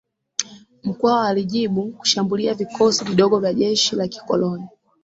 Mkwawa 0.83 1.27
alijibu 1.29 1.91
kushambulia 1.91 2.53
vikosi 2.53 3.05
vidogo 3.05 3.39
vya 3.39 3.53
jeshi 3.53 3.95
la 3.95 4.07
kikoloni 4.07 4.67